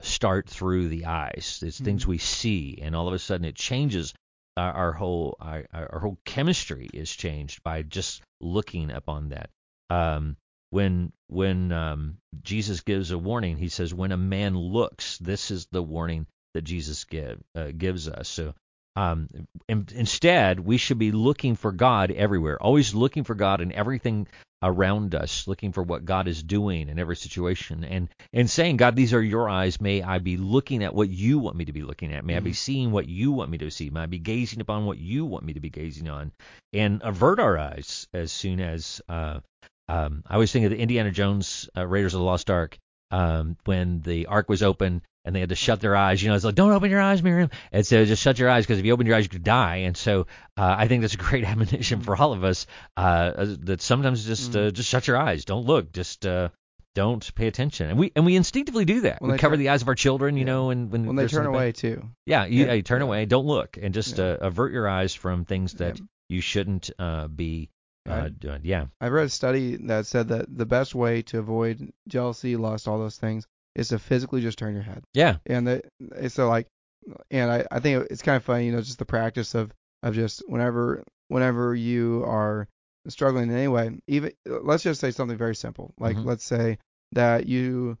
[0.00, 1.62] start through the eyes.
[1.64, 4.14] It's things we see, and all of a sudden it changes
[4.56, 9.50] our, our whole our, our whole chemistry is changed by just looking upon that.
[9.90, 10.36] Um,
[10.70, 15.66] when when um, Jesus gives a warning, he says, "When a man looks, this is
[15.70, 18.54] the warning that Jesus give uh, gives us." So.
[18.96, 19.28] Um,
[19.68, 24.26] in, instead, we should be looking for God everywhere, always looking for God in everything
[24.62, 28.96] around us, looking for what God is doing in every situation, and and saying, God,
[28.96, 29.80] these are your eyes.
[29.80, 32.24] May I be looking at what you want me to be looking at.
[32.24, 33.90] May I be seeing what you want me to see.
[33.90, 36.32] May I be gazing upon what you want me to be gazing on,
[36.72, 39.00] and avert our eyes as soon as.
[39.08, 39.40] Uh,
[39.90, 42.78] um, I always think of the Indiana Jones uh, Raiders of the Lost Ark
[43.10, 46.22] um, when the Ark was open and they had to shut their eyes.
[46.22, 47.50] You know, it's like, don't open your eyes, Miriam.
[47.70, 49.76] And so just shut your eyes because if you open your eyes, you could die.
[49.86, 50.22] And so
[50.56, 53.32] uh, I think that's a great admonition for all of us uh,
[53.64, 56.48] that sometimes just uh, just shut your eyes, don't look, just uh,
[56.94, 57.90] don't pay attention.
[57.90, 59.20] And we and we instinctively do that.
[59.20, 60.46] When we cover turn- the eyes of our children, you Yeah.
[60.46, 62.08] know, and when When they turn bad- away too.
[62.24, 62.70] yeah, you, Yeah.
[62.70, 63.06] hey, turn Yeah.
[63.08, 67.28] away, don't look, and just uh, avert your eyes from things that you shouldn't uh,
[67.28, 67.68] be
[68.08, 68.60] uh, doing.
[68.64, 72.88] Yeah, I've read a study that said that the best way to avoid jealousy, lust,
[72.88, 73.46] all those things
[73.78, 75.02] is to physically just turn your head.
[75.14, 75.82] yeah, And the,
[76.16, 76.66] it's so like,
[77.30, 80.14] and I, I think it's kind of funny, you know, just the practice of, of
[80.14, 82.66] just whenever, whenever you are
[83.06, 85.94] struggling in any way, even let's just say something very simple.
[85.98, 86.24] Like Mhm.
[86.24, 86.78] let's say
[87.12, 87.96] that you,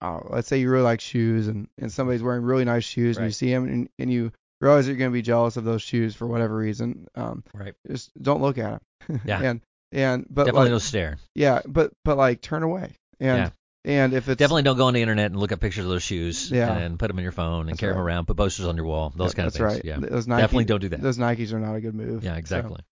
[0.00, 3.26] uh, let's say you really like shoes, and and somebody's wearing really nice shoes, and
[3.26, 6.14] you see him, and, and you realize you're going to be jealous of those shoes
[6.14, 7.06] for whatever reason.
[7.16, 7.74] Um, Right.
[7.90, 9.20] just don't look at them.
[9.24, 9.42] Yeah.
[9.42, 9.60] and
[9.92, 11.18] and but Definitely like, don't stare.
[11.34, 12.94] yeah, but but like turn away.
[13.18, 13.50] And Yeah.
[13.84, 16.02] And if it's Definitely don't go on the internet and look at pictures of those
[16.02, 16.72] shoes Yeah.
[16.76, 18.86] and put them in your phone and That's carry them around, put posters on your
[18.86, 19.64] wall, those Yeah, kind of things.
[19.74, 19.84] right.
[19.84, 19.98] Yeah.
[19.98, 21.00] Those Nike, Definitely don't do that.
[21.02, 22.24] Those Nikes are not a good move.
[22.24, 22.80] Yeah, exactly.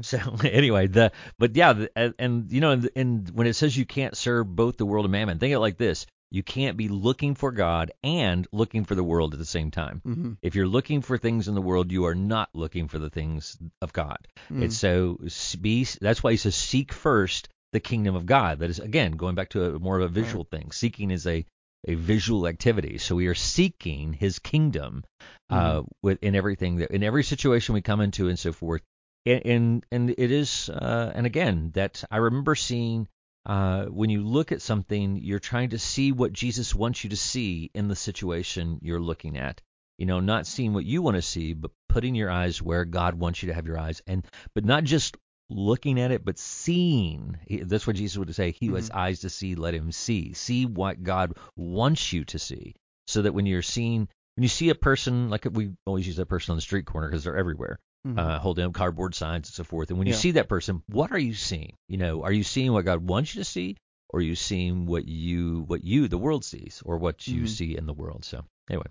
[0.00, 3.76] So, anyway, the but yeah, the, and, and you know, and, and when it says
[3.76, 6.78] you can't serve both the world and mammon, think of it like this: you can't
[6.78, 10.00] be looking for God and looking for the world at the same time.
[10.02, 13.10] hmm If you're looking for things in the world, you are not looking for the
[13.10, 14.26] things of God.
[14.50, 14.62] Mm.
[14.62, 15.18] It's so
[15.60, 15.86] be.
[16.00, 18.60] That's why he says seek first the kingdom of God.
[18.60, 20.70] That is again going back to a more of a visual thing.
[20.70, 21.44] Seeking is a
[21.86, 22.96] a visual activity.
[22.98, 25.04] So we are seeking His kingdom
[25.50, 28.82] uh, with in everything that in every situation we come into and so forth.
[29.26, 33.08] And and, and it is uh, and again that I remember seeing.
[33.46, 37.16] Uh, when you look at something, you're trying to see what Jesus wants you to
[37.16, 39.60] see in the situation you're looking at.
[39.98, 43.14] You know, not seeing what you want to see, but putting your eyes where God
[43.16, 45.18] wants you to have your eyes, and but not just
[45.54, 47.38] looking at it, but seeing.
[47.62, 48.50] That's what Jesus would say.
[48.50, 50.32] He who has eyes to see, let him see.
[50.34, 52.74] See what God wants you to see,
[53.06, 56.26] so that when you're seeing, when you see a person, like we always use that
[56.26, 58.18] person on the street corner because they're everywhere, Mhm.
[58.18, 59.90] uh, holding up cardboard signs and so forth.
[59.90, 60.18] And when you Yeah.
[60.18, 61.76] see that person, what are you seeing?
[61.88, 63.76] You know, are you seeing what God wants you to see,
[64.10, 67.48] or are you seeing what you, what you, the world sees, or what you Mhm.
[67.48, 68.24] see in the world?
[68.24, 68.86] So anyway,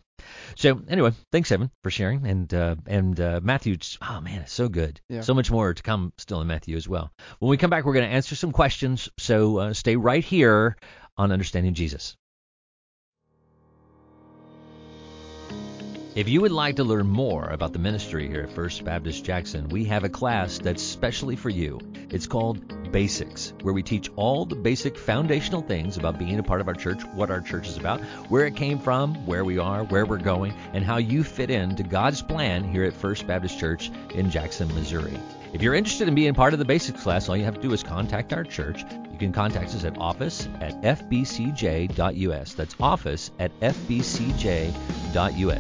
[0.56, 3.78] so anyway, thanks Evan for sharing, and uh, and uh, Matthew.
[4.02, 5.02] Oh man, it's so good.
[5.10, 5.22] Yeah.
[5.22, 7.12] So much more to come still in Matthew as well.
[7.40, 9.10] When we come back, we're going to answer some questions.
[9.18, 10.78] So uh, stay right here
[11.18, 12.16] on Understanding Jesus.
[16.16, 19.70] If you would like to learn more about the ministry here at First Baptist Jackson,
[19.70, 21.80] we have a class that's specially for you.
[22.12, 26.62] It's called Basics, where we teach all the basic foundational things about being a part
[26.62, 28.00] of our church, what our church is about,
[28.30, 31.82] where it came from, where we are, where we're going, and how you fit into
[31.82, 35.18] God's plan here at First Baptist Church in Jackson, Missouri.
[35.54, 37.72] If you're interested in being part of the Basics class, all you have to do
[37.74, 38.84] is contact our church.
[39.12, 42.54] You can contact us at office at fbcj.us.
[42.56, 44.74] That's office at fbcj.us.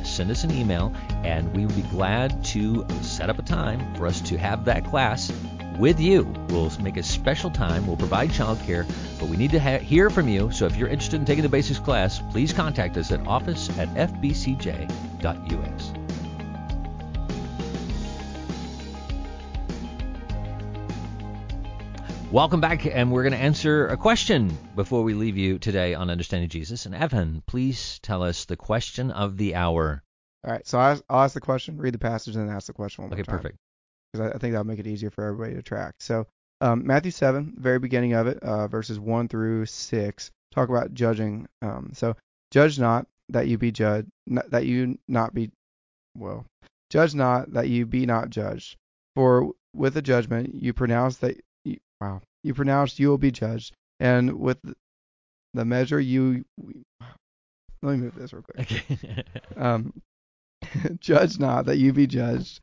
[0.09, 0.91] Send us an email,
[1.23, 4.83] and we would be glad to set up a time for us to have that
[4.83, 5.31] class
[5.77, 6.23] with you.
[6.49, 7.85] We'll make a special time.
[7.85, 10.49] We'll provide childcare, but we need to ha- hear from you.
[10.49, 13.89] So if you're interested in taking the basics class, please contact us at office at
[13.89, 14.83] fbcj.us.
[22.33, 26.09] Welcome back, and we're going to answer a question before we leave you today on
[26.09, 26.87] Understanding Jesus.
[26.87, 30.01] And Evan, please tell us the question of the hour.
[30.43, 33.03] All right, so I'll ask the question, read the passage, and then ask the question
[33.03, 33.37] one more Okay, time.
[33.37, 33.57] perfect.
[34.11, 35.93] because I, think that'll make it easier for everybody to track.
[35.99, 36.25] So
[36.59, 41.47] um, Matthew 7, very beginning of it, uh, verses 1 through 6, talk about judging.
[41.61, 42.15] Um, so
[42.49, 45.51] judge not that you be judged, that you not be,
[46.17, 46.47] well,
[46.89, 48.75] judge not that you be not judged.
[49.15, 53.73] For with the judgment you pronounce that, you, wow, you pronounce you will be judged,
[53.99, 54.57] and with
[55.53, 56.43] the measure you,
[57.81, 58.59] let me move this real quick.
[58.91, 59.23] Okay.
[59.57, 59.93] Um,
[60.99, 62.59] judge not that you be judged,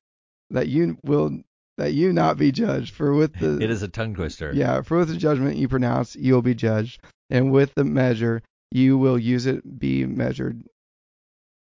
[0.51, 1.41] that you will
[1.79, 2.95] that you not be judged.
[2.95, 4.53] For with the it is a tongue twister.
[4.55, 8.43] yeah, for with the judgment you pronounce, you will be judged, and with the measure
[8.73, 10.63] you will use it be measured.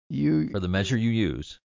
[0.10, 1.60] You For the measure you use.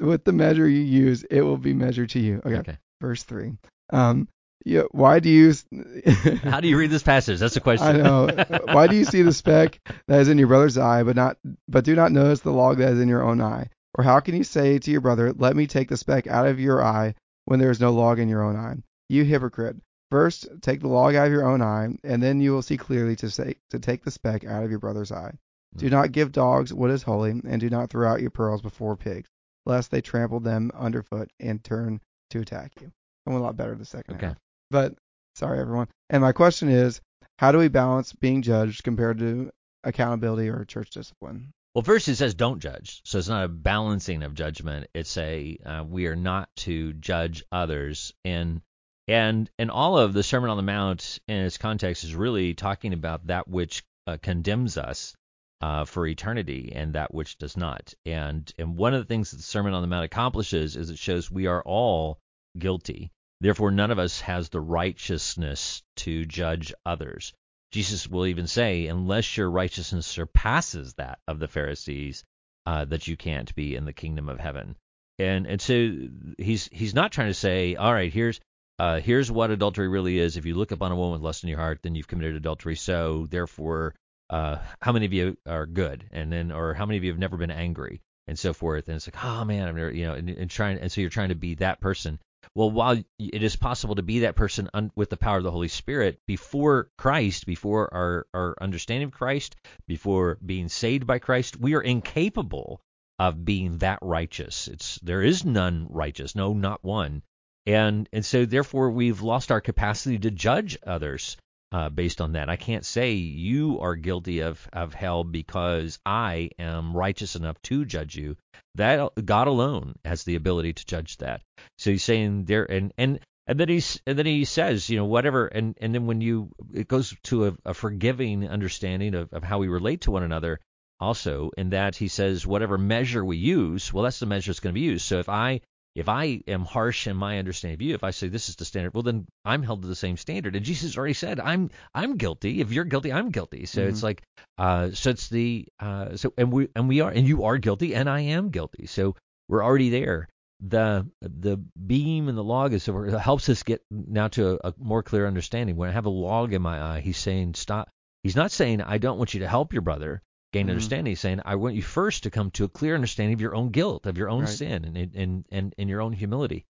[0.00, 2.40] with the measure you use, it will be measured to you.
[2.46, 2.78] Okay, Okay.
[3.00, 3.52] verse three.
[3.92, 4.28] Um,
[4.64, 5.54] yeah, why do you?
[6.42, 7.38] How do you read this passage?
[7.38, 7.86] That's the question.
[7.86, 8.28] I know.
[8.72, 11.36] Why do you see the speck that is in your brother's eye, but not
[11.68, 13.68] but do not notice the log that is in your own eye?
[13.94, 16.60] Or how can you say to your brother, Let me take the speck out of
[16.60, 18.76] your eye when there is no log in your own eye?
[19.08, 19.76] You hypocrite.
[20.10, 23.16] First take the log out of your own eye, and then you will see clearly
[23.16, 25.32] to say to take the speck out of your brother's eye.
[25.76, 25.92] Do hmm.
[25.92, 29.30] not give dogs what is holy, and do not throw out your pearls before pigs,
[29.64, 32.92] lest they trample them underfoot and turn to attack you.
[33.26, 34.26] I went a lot better the second Okay.
[34.26, 34.38] half.
[34.72, 34.94] But
[35.36, 35.88] sorry everyone.
[36.10, 37.00] And my question is,
[37.38, 39.50] how do we balance being judged compared to
[39.84, 41.52] accountability or church discipline?
[41.74, 44.88] Well, first it says don't judge, so it's not a balancing of judgment.
[44.94, 48.62] It's a uh, we are not to judge others, and
[49.08, 52.92] and and all of the Sermon on the Mount in its context is really talking
[52.92, 55.14] about that which uh, condemns us
[55.60, 57.94] uh, for eternity and that which does not.
[58.04, 60.98] And and one of the things that the Sermon on the Mount accomplishes is it
[60.98, 62.18] shows we are all
[62.58, 63.10] guilty.
[63.42, 67.32] Therefore, none of us has the righteousness to judge others.
[67.72, 72.22] Jesus will even say, unless your righteousness surpasses that of the Pharisees,
[72.66, 74.76] uh, that you can't be in the kingdom of heaven.
[75.18, 75.90] And and so
[76.38, 78.38] he's he's not trying to say, all right, here's
[78.78, 80.36] uh, here's what adultery really is.
[80.36, 82.76] If you look upon a woman with lust in your heart, then you've committed adultery.
[82.76, 83.96] So therefore,
[84.30, 86.08] uh, how many of you are good?
[86.12, 88.02] And then, or how many of you have never been angry?
[88.28, 88.86] And so forth.
[88.86, 91.10] And it's like, oh man, I'm never, you know, and, and trying, and so you're
[91.10, 92.20] trying to be that person.
[92.54, 95.50] Well, while it is possible to be that person un, with the power of the
[95.50, 101.56] Holy Spirit before Christ, before our, our understanding of Christ, before being saved by Christ,
[101.56, 102.80] we are incapable
[103.18, 104.66] of being that righteous.
[104.68, 107.22] It's there is none righteous, no, not one.
[107.64, 111.36] And and so therefore we've lost our capacity to judge others
[111.72, 112.50] uh, based on that.
[112.50, 117.84] I can't say you are guilty of of hell because I am righteous enough to
[117.84, 118.36] judge you.
[118.74, 121.42] That God alone has the ability to judge that.
[121.78, 125.06] So he's saying there, and and and then he's and then he says, you know,
[125.06, 129.42] whatever, and and then when you it goes to a, a forgiving understanding of, of
[129.42, 130.60] how we relate to one another.
[131.00, 134.72] Also, in that he says, whatever measure we use, well, that's the measure that's going
[134.72, 135.04] to be used.
[135.04, 135.60] So if I
[135.94, 138.64] if I am harsh in my understanding of you, if I say this is the
[138.64, 140.56] standard, well then I'm held to the same standard.
[140.56, 142.60] And Jesus already said, I'm I'm guilty.
[142.60, 143.66] If you're guilty, I'm guilty.
[143.66, 143.90] So mm-hmm.
[143.90, 144.22] it's like
[144.58, 147.94] uh so it's the uh so and we and we are and you are guilty
[147.94, 148.86] and I am guilty.
[148.86, 149.16] So
[149.48, 150.28] we're already there.
[150.60, 154.68] The the beam and the log is so it helps us get now to a,
[154.68, 155.76] a more clear understanding.
[155.76, 157.90] When I have a log in my eye, he's saying stop.
[158.22, 160.70] He's not saying I don't want you to help your brother gain mm-hmm.
[160.70, 161.10] understanding.
[161.10, 163.70] He's saying, I want you first to come to a clear understanding of your own
[163.70, 164.48] guilt, of your own right.
[164.48, 166.64] sin, and, and and and your own humility.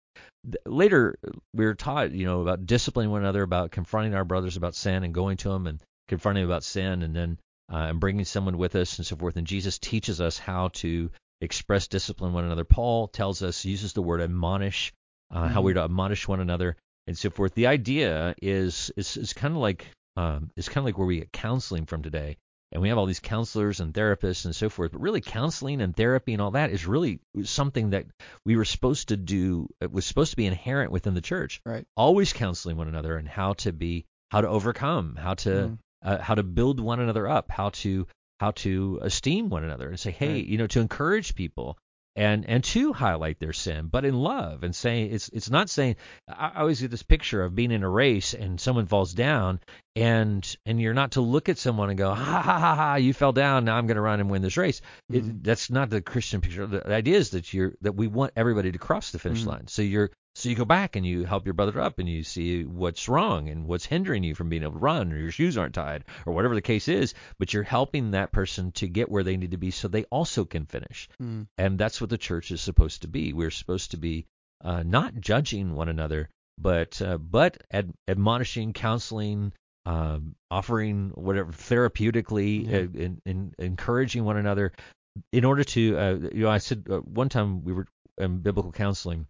[0.66, 1.18] Later,
[1.54, 5.04] we were taught, you know, about disciplining one another, about confronting our brothers about sin,
[5.04, 7.38] and going to them and confronting them about sin, and then
[7.72, 9.38] uh, and bringing someone with us and so forth.
[9.38, 11.10] And Jesus teaches us how to
[11.42, 12.64] express discipline one another.
[12.64, 14.94] Paul tells us uses the word admonish,
[15.32, 15.54] uh, mm-hmm.
[15.54, 16.76] how we're to admonish one another
[17.08, 17.54] and so forth.
[17.54, 21.20] The idea is is, is kind of like um, is kind of like where we
[21.20, 22.38] get counseling from today
[22.72, 24.92] and we have all these counselors and therapists and so forth.
[24.92, 28.06] But really, counseling and therapy and all that is really something that
[28.46, 29.68] we were supposed to do.
[29.82, 31.62] It was supposed to be inherent within the church.
[31.66, 31.86] Right.
[31.96, 35.78] Always counseling one another and how to be, how to overcome, how to, mm.
[36.04, 38.08] uh, how to build one another up, how to,
[38.40, 40.46] how to esteem one another and say, hey, right.
[40.46, 41.78] you know, to encourage people
[42.16, 45.96] and and to highlight their sin, but in love and saying it's it's not saying
[46.28, 49.60] I always get this picture of being in a race and someone falls down
[49.96, 53.14] and and you're not to look at someone and go ha ha ha ha you
[53.14, 54.82] fell down now I'm going to run and win this race.
[55.12, 55.30] Mm-hmm.
[55.30, 56.68] It, that's not the Christian picture.
[56.68, 59.50] The idea is that you're that we want everybody to cross the finish mm-hmm.
[59.50, 59.68] line.
[59.68, 62.64] So you're so you go back and you help your brother up and you see
[62.64, 65.76] what's wrong and what's hindering you from being able to run or your shoes aren't
[65.76, 69.36] tied or whatever the case is, but you're helping that person to get where they
[69.36, 71.10] need to be so they also can finish.
[71.22, 71.48] Mm.
[71.58, 73.34] And that's what the church is supposed to be.
[73.34, 74.26] We're supposed to be
[74.64, 79.52] uh, not judging one another, but uh, but ad- admonishing, counseling,
[79.86, 84.72] um, offering whatever therapeutically, uh, in, in, encouraging one another.
[85.34, 88.72] In order to, uh, you know, I said uh, one time we were in biblical
[88.72, 89.28] counseling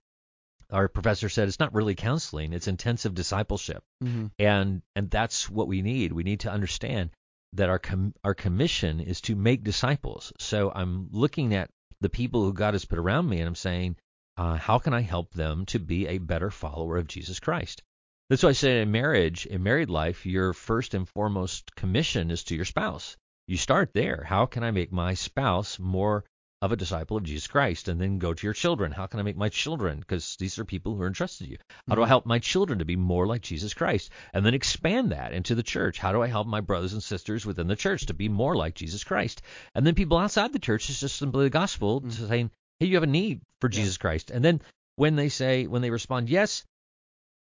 [0.71, 3.83] our professor said it's not really counseling it's intensive discipleship.
[4.03, 4.27] Mm-hmm.
[4.39, 6.11] and and that's what we need.
[6.13, 7.11] We need to understand
[7.53, 10.31] that our com- our commission is to make disciples.
[10.39, 13.95] So i'm looking at the people who god has put around me and i'm saying
[14.37, 17.83] uh, how can i help them to be a better follower of jesus christ?
[18.29, 22.43] That's why i say in marriage in married life your first and foremost commission is
[22.45, 23.17] to your spouse.
[23.47, 24.23] You start there.
[24.25, 26.23] How can i make my spouse more
[26.61, 28.91] of a disciple of Jesus Christ and then go to your children.
[28.91, 29.99] How can I make my children?
[29.99, 31.57] Because these are people who are entrusted to you.
[31.89, 32.09] How do I mm-hmm.
[32.09, 34.11] help my children to be more like Jesus Christ?
[34.33, 35.97] And then expand that into the church.
[35.97, 38.75] How do I help my brothers and sisters within the church to be more like
[38.75, 39.41] Jesus Christ?
[39.73, 42.27] And then people outside the church, it's just simply the gospel mm-hmm.
[42.27, 43.79] saying, hey, you have a need for yeah.
[43.79, 44.29] Jesus Christ.
[44.29, 44.61] And then
[44.97, 46.63] when they say, when they respond, yes,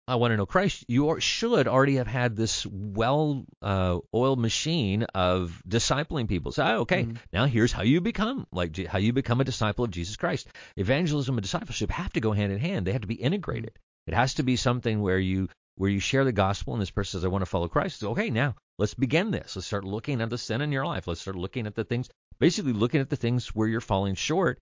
[0.07, 4.39] I want to know Christ, you are, should already have had this well uh, oiled
[4.39, 6.53] machine of discipling people.
[6.53, 7.17] So, oh, okay, mm-hmm.
[7.33, 10.47] now here's how you become like how you become a disciple of Jesus Christ.
[10.77, 12.87] Evangelism and discipleship have to go hand in hand.
[12.87, 13.77] They have to be integrated.
[14.07, 17.19] It has to be something where you where you share the gospel and this person
[17.19, 17.99] says, I want to follow Christ.
[17.99, 19.55] So, okay, now let's begin this.
[19.55, 21.05] Let's start looking at the sin in your life.
[21.07, 24.59] Let's start looking at the things, basically looking at the things where you're falling short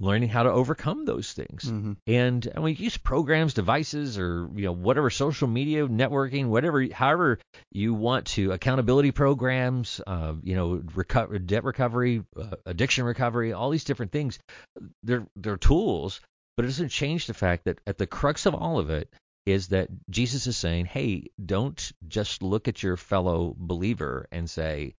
[0.00, 1.64] learning how to overcome those things.
[1.64, 1.92] Mm-hmm.
[2.06, 7.38] And, and we use programs, devices, or you know whatever social media, networking, whatever, however
[7.70, 13.84] you want to, accountability programs, uh, you know, debt recovery, uh, addiction recovery, all these
[13.84, 14.38] different things.
[15.02, 16.20] They're they're tools,
[16.56, 19.12] but it doesn't change the fact that at the crux of all of it
[19.46, 24.94] is that Jesus is saying, hey, don't just look at your fellow believer and say,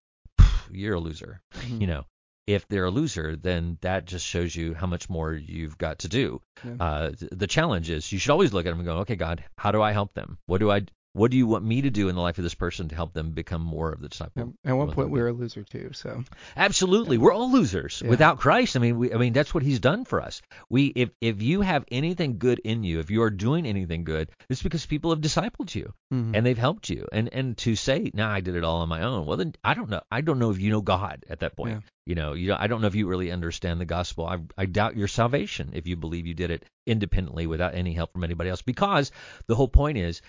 [0.72, 1.42] you're a loser.
[1.62, 1.82] Mm-hmm.
[1.82, 2.06] You know,
[2.54, 6.08] if they're a loser, then that just shows you how much more you've got to
[6.08, 6.42] do.
[6.64, 6.76] Yeah.
[6.80, 9.72] Uh, the challenge is you should always look at them and go, okay, God, how
[9.72, 10.38] do I help them?
[10.46, 10.82] What do I
[11.14, 13.14] What do you want me to do in the life of this person to help
[13.14, 14.54] them become more of the disciple?
[14.64, 15.92] At one point we were a loser too.
[15.94, 16.24] So
[16.56, 18.10] Absolutely, we're all losers Yeah.
[18.10, 18.76] without Christ.
[18.76, 20.42] I mean, we, I mean that's what He's done for us.
[20.70, 24.30] We, if if you have anything good in you, if you are doing anything good,
[24.50, 26.32] it's because people have discipled you mhm.
[26.36, 27.08] and they've helped you.
[27.12, 29.74] And and to say, "No, I did it all on my own." Well, then I
[29.74, 30.02] don't know.
[30.10, 31.72] I don't know if you know God at that point.
[31.72, 31.80] Yeah.
[32.06, 34.26] You know, you I don't know if you really understand the gospel.
[34.26, 38.14] I I doubt your salvation if you believe you did it independently without any help
[38.14, 38.62] from anybody else.
[38.62, 39.12] Because
[39.48, 40.22] the whole point is,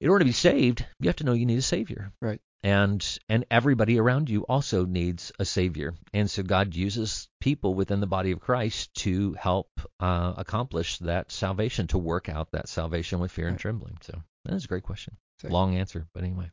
[0.00, 2.12] in order to be saved, you have to know you need a savior.
[2.20, 2.40] Right.
[2.62, 5.94] And and everybody around you also needs a savior.
[6.12, 11.32] And so God uses people within the body of Christ to help uh, accomplish that
[11.32, 13.96] salvation, to work out that salvation with fear and trembling.
[14.02, 15.16] So that is a great question.
[15.40, 16.50] So- Long answer, but anyway.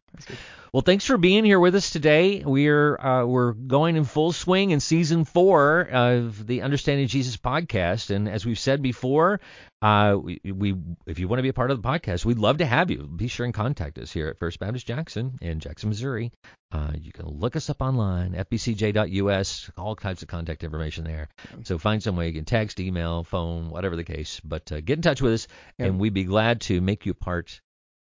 [0.73, 2.41] Well, thanks for being here with us today.
[2.45, 8.09] We're uh, we're going in full swing in season four of the Understanding Jesus podcast,
[8.15, 9.39] and as we've said before,
[9.81, 10.75] uh, we, we
[11.05, 13.03] if you want to be a part of the podcast, we'd love to have you.
[13.03, 16.31] Be sure and contact us here at First Baptist Jackson in Jackson, Missouri.
[16.71, 21.29] Uh, you can look us up online, fbcj.us, all kinds of contact information there.
[21.63, 24.39] So find some way you can text, email, phone, whatever the case.
[24.43, 25.87] But uh, get in touch with us, Yeah.
[25.87, 27.61] and we'd be glad to make you part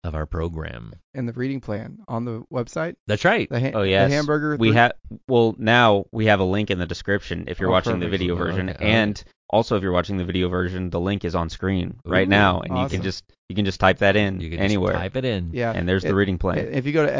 [0.05, 0.93] of our program.
[1.13, 2.95] And the reading plan on the website.
[3.07, 3.49] That's right.
[3.49, 4.09] The, ha- Oh yes.
[4.09, 4.55] the hamburger.
[4.57, 4.91] We three- have
[5.27, 8.35] well now we have a link in the description if you're Oh, watching the video
[8.35, 8.85] version, okay.
[8.85, 12.27] and also if you're watching the video version, the link is on screen Ooh, right
[12.29, 15.01] now, and you can just you can just type that in You can anywhere, just
[15.01, 15.51] type it in.
[15.53, 15.71] Yeah.
[15.71, 16.57] and there's It- the reading plan.
[16.59, 17.11] If you go to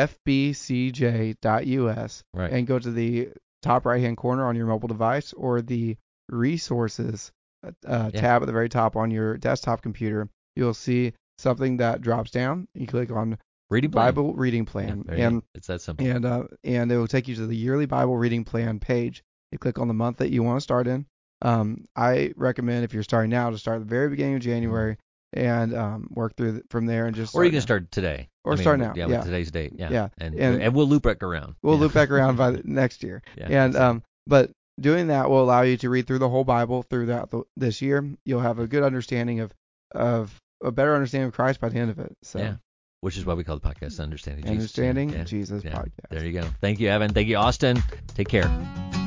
[0.96, 2.52] fbcj.us Right.
[2.52, 3.30] and go to the
[3.62, 5.98] top right hand corner on your mobile device or the
[6.30, 7.32] resources
[7.64, 7.72] uh,
[8.14, 8.22] Yeah.
[8.22, 12.68] tab at the very top on your desktop computer, you'll see something that drops down.
[12.74, 13.38] You click on
[13.70, 14.06] Reading plan.
[14.08, 15.14] Bible reading plan, go.
[15.14, 16.06] and it's that simple.
[16.06, 19.24] and uh, and it will take you to the yearly Bible reading plan page.
[19.52, 21.08] You click on the month that you want to start in.
[21.42, 24.98] Um, I recommend if you're starting now to start at the very beginning of January
[25.34, 27.62] and um, work through th- from there and just or you can now.
[27.62, 28.30] start today.
[28.44, 29.18] Or I mean, start now, Yeah, yeah.
[29.18, 29.74] with today's date.
[29.76, 29.90] Yeah.
[29.92, 31.56] Yeah, And, and- and we'll loop back around.
[31.64, 31.82] We'll Yeah.
[31.82, 33.24] loop back around by the next year.
[33.36, 36.84] Yeah, and um, but doing that will allow you to read through the whole Bible
[36.84, 38.08] throughout the, this year.
[38.26, 39.52] You'll have a good understanding of
[39.94, 42.16] of a better understanding of Christ by the end of it.
[42.24, 42.56] So Yeah.
[43.02, 44.04] Which is why we call the podcast mm-hmm.
[44.04, 44.52] Understanding Jesus.
[44.52, 45.24] understanding Yeah.
[45.26, 45.74] Jesus Yeah.
[45.74, 46.10] podcast.
[46.10, 46.48] There you go.
[46.62, 47.14] Thank you, Evan.
[47.14, 47.84] Thank you, Austin.
[48.16, 49.05] Take care.